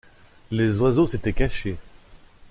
[0.49, 1.77] Les oiseaux s’étaient cachés.